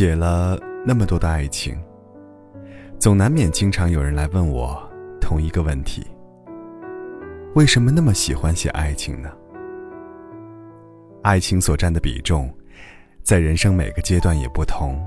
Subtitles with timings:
[0.00, 1.78] 写了那么多的爱情，
[2.98, 4.82] 总难免经常有人来问我
[5.20, 6.02] 同一个问题：
[7.54, 9.30] 为什么那么喜欢写爱情呢？
[11.22, 12.50] 爱情所占的比重，
[13.22, 15.06] 在人生每个阶段也不同，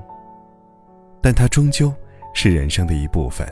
[1.20, 1.92] 但它终究
[2.32, 3.44] 是人生的一部分。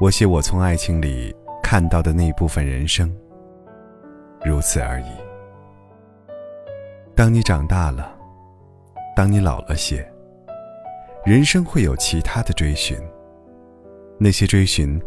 [0.00, 3.12] 我写我从爱情里看到的那一部分人生，
[4.44, 5.10] 如此而已。
[7.16, 8.19] 当你长大了。
[9.20, 10.10] 当你老了些，
[11.26, 12.98] 人生会有其他的追寻。
[14.18, 14.98] 那些追寻，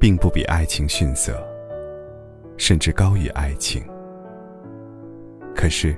[0.00, 1.38] 并不比爱情逊色，
[2.56, 3.86] 甚至高于爱情。
[5.54, 5.94] 可是，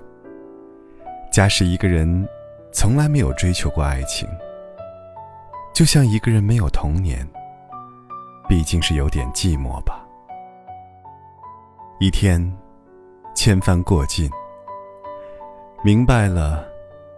[1.31, 2.29] 假使一个人
[2.73, 4.29] 从来没有追求过爱情，
[5.73, 7.25] 就像一个人没有童年，
[8.49, 10.05] 毕竟是有点寂寞吧。
[12.01, 12.53] 一天，
[13.33, 14.29] 千帆过尽，
[15.85, 16.69] 明白了。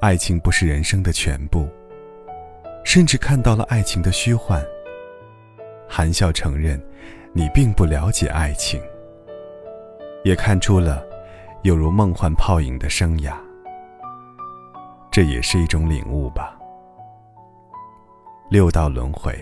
[0.02, 1.68] 爱情不是人生的全部，
[2.82, 4.60] 甚至看到了爱情的虚幻。
[5.88, 6.82] 含笑承认，
[7.32, 8.82] 你并不了解爱情，
[10.24, 11.06] 也看出了
[11.62, 13.32] 有如梦幻泡影的生涯。
[15.08, 16.58] 这也是一种领悟吧。
[18.50, 19.32] 六道轮回，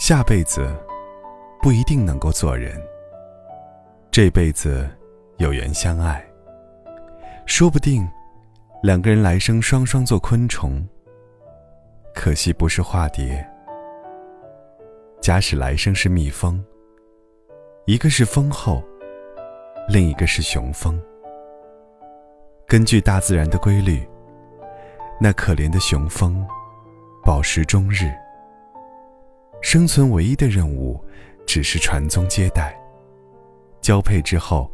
[0.00, 0.68] 下辈子
[1.62, 2.76] 不一定能够做人，
[4.10, 4.90] 这辈子
[5.36, 6.20] 有缘相爱，
[7.46, 8.04] 说不定。
[8.84, 10.86] 两个人来生双双做昆虫，
[12.14, 13.42] 可惜不是化蝶。
[15.22, 16.62] 假使来生是蜜蜂，
[17.86, 18.84] 一个是蜂后，
[19.88, 21.00] 另一个是雄蜂。
[22.66, 24.06] 根据大自然的规律，
[25.18, 26.46] 那可怜的雄蜂
[27.24, 28.12] 饱食终日，
[29.62, 31.02] 生存唯一的任务
[31.46, 32.78] 只是传宗接代，
[33.80, 34.70] 交配之后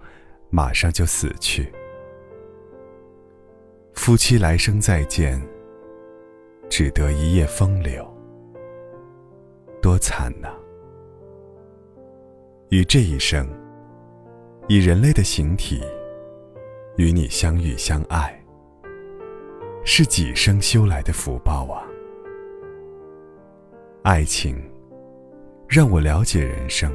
[0.51, 1.73] 马上就死去。
[4.03, 5.39] 夫妻来生再见，
[6.71, 8.03] 只得一夜风流，
[9.83, 10.49] 多惨呐！
[12.71, 13.47] 与这一生，
[14.69, 15.83] 以人类的形体
[16.97, 18.43] 与你相遇相爱，
[19.85, 21.85] 是几生修来的福报啊！
[24.03, 24.59] 爱情
[25.69, 26.91] 让我了解人生，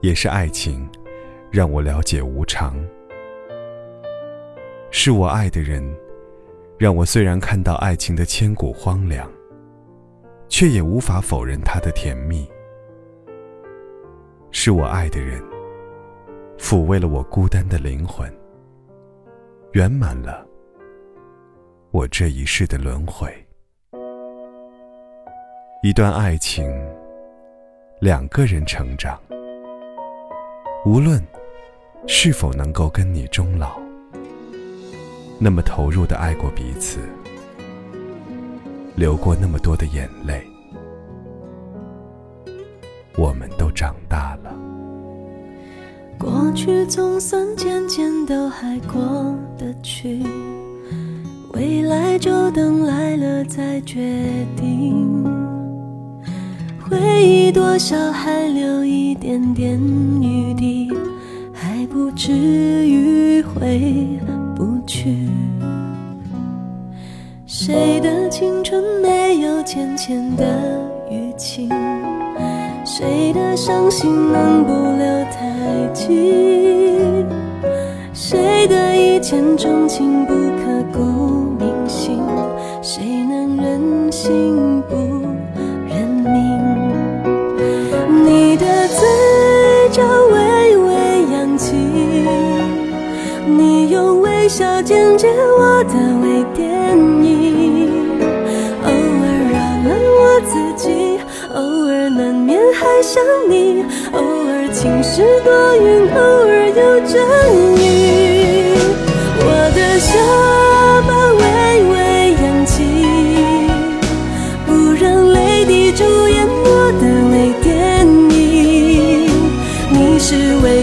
[0.00, 0.88] 也是爱情
[1.50, 2.74] 让我了解无常。
[4.90, 5.82] 是我爱的人，
[6.78, 9.30] 让我虽然看到爱情的千古荒凉，
[10.48, 12.48] 却也无法否认它的甜蜜。
[14.50, 15.42] 是我爱的人，
[16.58, 18.32] 抚慰了我孤单的灵魂，
[19.72, 20.46] 圆满了
[21.90, 23.30] 我这一世的轮回。
[25.82, 26.66] 一段爱情，
[28.00, 29.20] 两个人成长，
[30.86, 31.22] 无论
[32.06, 33.78] 是否能够跟你终老。
[35.40, 36.98] 那么投入的爱过彼此，
[38.96, 40.44] 流过那么多的眼泪，
[43.16, 44.52] 我们都长大了。
[46.18, 50.24] 过去总算渐渐都还过得去，
[51.52, 54.26] 未来就等来了再决
[54.56, 55.24] 定。
[56.80, 59.78] 回忆多少还留一点点
[60.20, 60.90] 余地，
[61.52, 62.32] 还不至
[62.88, 64.18] 于回。
[64.88, 65.28] 去，
[67.46, 70.46] 谁的青春没有浅浅的
[71.10, 71.68] 淤青？
[72.86, 76.08] 谁的伤心能不留太久？
[78.14, 81.02] 谁的一见钟情不刻骨
[81.58, 82.18] 铭心？
[82.80, 84.96] 谁能忍心不
[85.86, 86.32] 认命？
[88.24, 89.06] 你的嘴
[89.90, 90.94] 角微微
[91.30, 91.76] 扬起，
[93.46, 94.27] 你用。
[94.48, 95.28] 微笑剪接
[95.58, 95.92] 我的
[96.22, 98.18] 微电影，
[98.82, 99.86] 偶尔扰乱
[100.16, 101.20] 我自己，
[101.54, 106.18] 偶尔难免还想你，偶尔晴时多云，偶
[106.48, 107.20] 尔有阵
[107.56, 107.67] 雨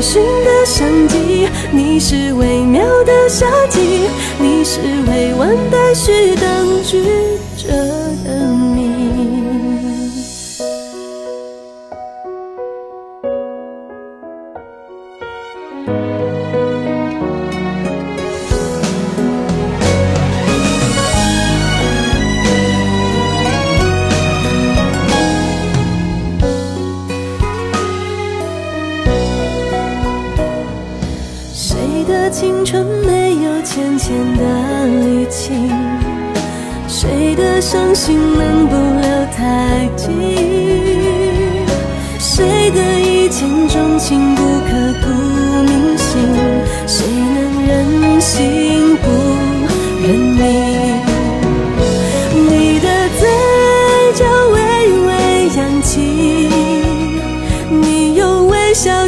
[0.05, 3.27] 寻的相机，你是微妙的。
[3.27, 3.79] 夏季，
[4.39, 4.79] 你是
[5.09, 7.03] 未完待续当局
[7.57, 7.73] 者
[8.23, 8.44] 的
[32.37, 34.43] 青春没有浅浅的
[34.85, 35.71] 淤青？
[37.61, 40.11] 伤心能不留太久？
[42.19, 44.67] 谁的一见钟情不刻
[45.01, 45.07] 骨
[45.63, 46.19] 铭心？
[46.85, 49.07] 谁能忍心不
[50.05, 50.43] 认命？
[52.49, 52.87] 你的
[53.17, 53.21] 嘴
[54.13, 54.57] 角微
[55.07, 55.09] 微
[55.55, 56.01] 扬起，
[57.69, 59.07] 你用微笑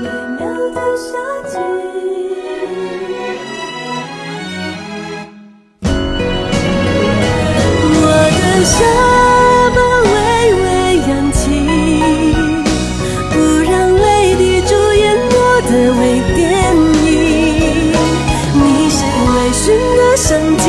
[0.00, 0.46] 微妙
[0.76, 1.10] 的夏
[1.48, 1.58] 季。
[8.00, 8.06] 我
[8.38, 8.76] 的下
[9.74, 10.14] 巴微
[10.62, 10.66] 微
[11.08, 11.42] 扬起，
[13.32, 13.34] 不
[13.68, 14.06] 让泪
[14.36, 15.02] 滴主演
[15.32, 15.36] 我
[15.66, 16.00] 的微
[16.36, 16.38] 电
[17.02, 17.10] 影。
[18.54, 18.96] 你是
[19.34, 19.66] 微醺
[19.96, 20.64] 的生机，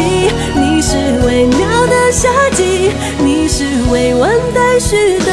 [0.55, 0.89] 你是
[1.27, 2.89] 微妙的夏季，
[3.19, 5.31] 你是未完待续的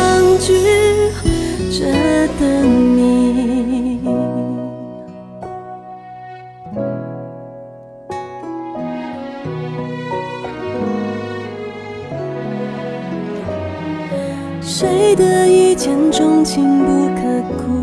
[14.69, 17.23] 谁的一见钟情不刻
[17.57, 17.76] 骨